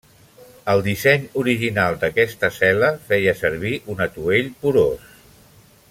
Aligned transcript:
El 0.71 0.79
disseny 0.85 1.27
original 1.41 1.99
d'aquesta 2.03 2.51
cel·la 2.55 2.91
feia 3.11 3.35
servir 3.43 3.75
un 3.97 4.03
atuell 4.07 4.51
porós. 4.65 5.07